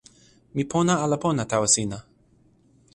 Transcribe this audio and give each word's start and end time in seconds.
mi 0.55 0.63
pona 0.71 0.93
ala 1.03 1.17
pona 1.23 1.43
tawa 1.51 1.67
sina? 1.75 1.97